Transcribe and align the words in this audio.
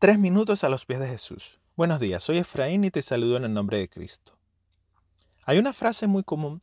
Tres 0.00 0.18
minutos 0.18 0.64
a 0.64 0.70
los 0.70 0.86
pies 0.86 0.98
de 0.98 1.08
Jesús. 1.08 1.60
Buenos 1.76 2.00
días, 2.00 2.22
soy 2.22 2.38
Efraín 2.38 2.84
y 2.84 2.90
te 2.90 3.02
saludo 3.02 3.36
en 3.36 3.44
el 3.44 3.52
nombre 3.52 3.76
de 3.76 3.90
Cristo. 3.90 4.38
Hay 5.44 5.58
una 5.58 5.74
frase 5.74 6.06
muy 6.06 6.24
común 6.24 6.62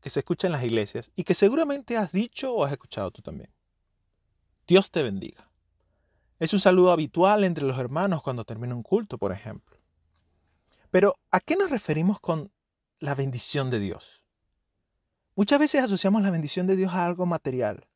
que 0.00 0.10
se 0.10 0.18
escucha 0.18 0.48
en 0.48 0.52
las 0.52 0.64
iglesias 0.64 1.12
y 1.14 1.22
que 1.22 1.36
seguramente 1.36 1.96
has 1.96 2.10
dicho 2.10 2.52
o 2.52 2.64
has 2.64 2.72
escuchado 2.72 3.12
tú 3.12 3.22
también. 3.22 3.54
Dios 4.66 4.90
te 4.90 5.04
bendiga. 5.04 5.48
Es 6.40 6.52
un 6.54 6.58
saludo 6.58 6.90
habitual 6.90 7.44
entre 7.44 7.64
los 7.64 7.78
hermanos 7.78 8.20
cuando 8.20 8.44
termina 8.44 8.74
un 8.74 8.82
culto, 8.82 9.16
por 9.16 9.30
ejemplo. 9.30 9.78
Pero, 10.90 11.14
¿a 11.30 11.38
qué 11.38 11.54
nos 11.54 11.70
referimos 11.70 12.18
con 12.18 12.50
la 12.98 13.14
bendición 13.14 13.70
de 13.70 13.78
Dios? 13.78 14.24
Muchas 15.36 15.60
veces 15.60 15.84
asociamos 15.84 16.20
la 16.22 16.32
bendición 16.32 16.66
de 16.66 16.74
Dios 16.74 16.92
a 16.92 17.06
algo 17.06 17.26
material, 17.26 17.86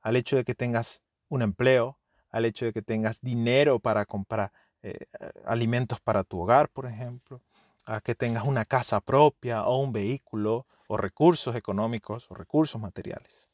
al 0.00 0.16
hecho 0.16 0.34
de 0.34 0.42
que 0.42 0.56
tengas 0.56 1.00
un 1.28 1.42
empleo, 1.42 2.00
al 2.34 2.46
hecho 2.46 2.64
de 2.64 2.72
que 2.72 2.82
tengas 2.82 3.20
dinero 3.20 3.78
para 3.78 4.06
comprar 4.06 4.50
eh, 4.82 5.06
alimentos 5.46 6.00
para 6.00 6.24
tu 6.24 6.40
hogar, 6.40 6.68
por 6.68 6.84
ejemplo, 6.86 7.40
a 7.86 8.00
que 8.00 8.16
tengas 8.16 8.42
una 8.44 8.64
casa 8.64 9.00
propia 9.00 9.62
o 9.62 9.78
un 9.78 9.92
vehículo 9.92 10.66
o 10.88 10.96
recursos 10.96 11.54
económicos 11.54 12.28
o 12.28 12.34
recursos 12.34 12.80
materiales. 12.80 13.48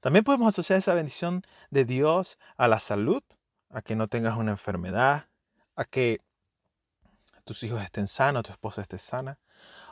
También 0.00 0.24
podemos 0.24 0.48
asociar 0.48 0.80
esa 0.80 0.94
bendición 0.94 1.42
de 1.70 1.84
Dios 1.84 2.36
a 2.56 2.66
la 2.66 2.80
salud, 2.80 3.22
a 3.70 3.80
que 3.80 3.94
no 3.94 4.08
tengas 4.08 4.36
una 4.36 4.50
enfermedad, 4.50 5.28
a 5.76 5.84
que 5.84 6.20
tus 7.44 7.62
hijos 7.62 7.80
estén 7.80 8.08
sanos, 8.08 8.42
tu 8.42 8.50
esposa 8.50 8.82
esté 8.82 8.98
sana, 8.98 9.38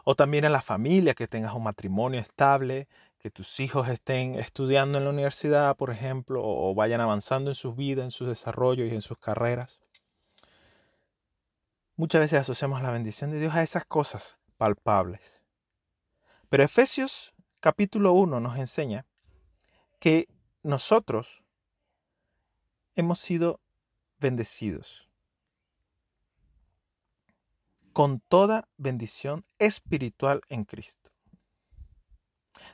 o 0.03 0.17
también 0.17 0.45
a 0.45 0.51
la 0.51 0.61
familia, 0.61 1.15
que 1.15 1.29
tengas 1.29 1.55
un 1.55 1.63
matrimonio 1.63 2.19
estable, 2.19 2.89
que 3.21 3.31
tus 3.31 3.61
hijos 3.61 3.89
estén 3.89 4.35
estudiando 4.35 4.99
en 4.99 5.05
la 5.05 5.11
universidad, 5.11 5.77
por 5.77 5.91
ejemplo, 5.91 6.41
o 6.43 6.75
vayan 6.75 7.03
avanzando 7.03 7.51
en 7.51 7.55
sus 7.55 7.77
vidas, 7.77 8.05
en 8.05 8.11
su 8.11 8.25
desarrollo 8.25 8.87
y 8.87 8.91
en 8.91 9.03
sus 9.03 9.19
carreras. 9.19 9.79
Muchas 11.97 12.23
veces 12.23 12.41
asociamos 12.41 12.83
la 12.83 12.91
bendición 12.91 13.31
de 13.31 13.39
Dios 13.39 13.55
a 13.55 13.63
esas 13.63 13.85
cosas 13.85 14.39
palpables. 14.57 15.43
Pero 16.49 16.65
Efesios 16.65 17.35
capítulo 17.61 18.15
1 18.15 18.41
nos 18.41 18.59
enseña 18.59 19.05
que 19.99 20.27
nosotros 20.63 21.43
hemos 22.97 23.21
sido 23.21 23.61
bendecidos 24.19 25.11
con 27.93 28.21
toda 28.21 28.67
bendición 28.79 29.45
espiritual 29.59 30.41
en 30.49 30.65
Cristo. 30.65 31.10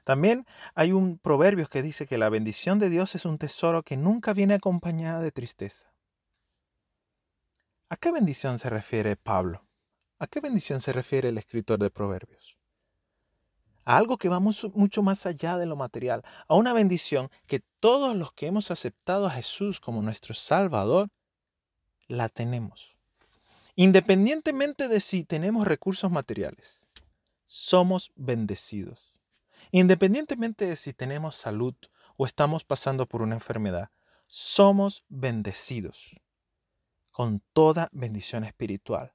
También 0.05 0.47
hay 0.75 0.93
un 0.93 1.19
proverbio 1.19 1.69
que 1.69 1.83
dice 1.83 2.07
que 2.07 2.19
la 2.19 2.29
bendición 2.29 2.79
de 2.79 2.91
Dios 2.91 3.15
es 3.15 3.25
un 3.25 3.39
tesoro 3.39 3.83
que 3.83 3.97
nunca 3.97 4.33
viene 4.33 4.55
acompañada 4.55 5.21
de 5.21 5.33
tristeza. 5.33 5.93
¿A 7.89 7.97
qué 7.97 8.11
bendición 8.11 8.59
se 8.59 8.69
refiere 8.69 9.17
Pablo? 9.17 9.65
¿A 10.19 10.27
qué 10.27 10.41
bendición 10.41 10.81
se 10.81 10.93
refiere 10.93 11.29
el 11.29 11.39
escritor 11.39 11.79
de 11.79 11.91
Proverbios? 11.91 12.57
A 13.85 13.97
algo 13.97 14.19
que 14.19 14.29
va 14.29 14.41
mucho 14.41 15.03
más 15.03 15.27
allá 15.27 15.57
de 15.57 15.67
lo 15.67 15.77
material, 15.77 16.25
a 16.49 16.57
una 16.57 16.73
bendición 16.73 17.31
que 17.47 17.63
todos 17.79 18.17
los 18.17 18.33
que 18.33 18.49
hemos 18.49 18.73
aceptado 18.73 19.27
a 19.27 19.31
Jesús 19.31 19.79
como 19.79 20.03
nuestro 20.03 20.35
Salvador, 20.35 21.09
la 22.09 22.29
tenemos. 22.29 22.97
Independientemente 23.77 24.89
de 24.89 25.01
si 25.01 25.23
tenemos 25.25 25.67
recursos 25.67 26.11
materiales, 26.11 26.87
somos 27.47 28.11
bendecidos. 28.17 29.16
Independientemente 29.71 30.67
de 30.67 30.77
si 30.77 30.93
tenemos 30.93 31.37
salud 31.37 31.75
o 32.17 32.27
estamos 32.27 32.65
pasando 32.65 33.07
por 33.07 33.23
una 33.23 33.35
enfermedad, 33.35 33.91
somos 34.27 35.05
bendecidos 35.09 36.17
con 37.13 37.43
toda 37.53 37.89
bendición 37.93 38.45
espiritual. 38.45 39.13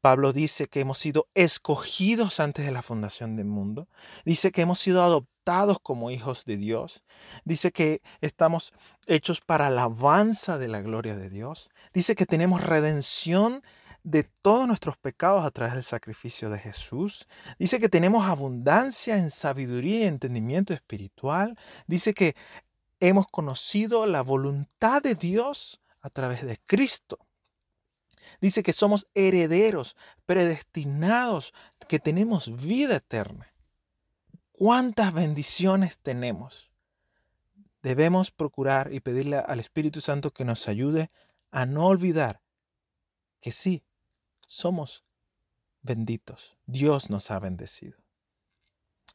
Pablo 0.00 0.32
dice 0.32 0.66
que 0.66 0.80
hemos 0.80 0.98
sido 0.98 1.28
escogidos 1.34 2.40
antes 2.40 2.64
de 2.64 2.72
la 2.72 2.82
fundación 2.82 3.36
del 3.36 3.46
mundo. 3.46 3.88
Dice 4.24 4.50
que 4.50 4.62
hemos 4.62 4.80
sido 4.80 5.02
adoptados 5.02 5.78
como 5.80 6.10
hijos 6.10 6.44
de 6.44 6.56
Dios. 6.56 7.04
Dice 7.44 7.70
que 7.70 8.02
estamos 8.20 8.72
hechos 9.06 9.40
para 9.40 9.68
alabanza 9.68 10.58
de 10.58 10.68
la 10.68 10.80
gloria 10.80 11.16
de 11.16 11.30
Dios. 11.30 11.70
Dice 11.92 12.14
que 12.14 12.26
tenemos 12.26 12.62
redención 12.62 13.62
de 14.10 14.24
todos 14.24 14.66
nuestros 14.66 14.96
pecados 14.96 15.44
a 15.44 15.50
través 15.50 15.74
del 15.74 15.84
sacrificio 15.84 16.48
de 16.48 16.58
Jesús. 16.58 17.26
Dice 17.58 17.78
que 17.78 17.90
tenemos 17.90 18.24
abundancia 18.24 19.18
en 19.18 19.30
sabiduría 19.30 20.00
y 20.00 20.04
entendimiento 20.04 20.72
espiritual. 20.72 21.58
Dice 21.86 22.14
que 22.14 22.34
hemos 23.00 23.26
conocido 23.26 24.06
la 24.06 24.22
voluntad 24.22 25.02
de 25.02 25.14
Dios 25.14 25.82
a 26.00 26.08
través 26.08 26.42
de 26.42 26.58
Cristo. 26.64 27.18
Dice 28.40 28.62
que 28.62 28.72
somos 28.72 29.06
herederos, 29.14 29.94
predestinados, 30.24 31.52
que 31.86 31.98
tenemos 31.98 32.56
vida 32.62 32.96
eterna. 32.96 33.52
¿Cuántas 34.52 35.12
bendiciones 35.12 35.98
tenemos? 35.98 36.70
Debemos 37.82 38.30
procurar 38.30 38.92
y 38.92 39.00
pedirle 39.00 39.36
al 39.36 39.60
Espíritu 39.60 40.00
Santo 40.00 40.32
que 40.32 40.44
nos 40.44 40.66
ayude 40.66 41.10
a 41.50 41.66
no 41.66 41.86
olvidar 41.86 42.40
que 43.40 43.52
sí, 43.52 43.84
somos 44.48 45.04
benditos. 45.82 46.56
Dios 46.66 47.10
nos 47.10 47.30
ha 47.30 47.38
bendecido. 47.38 47.98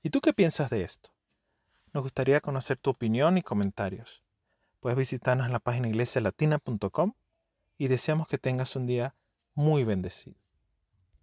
¿Y 0.04 0.12
tú 0.12 0.22
qué 0.22 0.32
piensas 0.32 0.70
de 0.70 0.84
esto? 0.84 1.10
Nos 1.92 2.04
gustaría 2.04 2.40
conocer 2.40 2.78
tu 2.78 2.92
opinión 2.92 3.38
y 3.38 3.42
comentarios. 3.42 4.24
Puedes 4.80 4.98
visitarnos 4.98 5.48
en 5.48 5.54
la 5.54 5.60
página 5.60 5.90
iglesialatina.com 5.90 7.14
y 7.78 7.88
deseamos 7.88 8.28
que 8.28 8.38
tengas 8.38 8.76
un 8.76 8.86
día 8.86 9.16
muy 9.56 9.84
bendecido. 9.84 10.43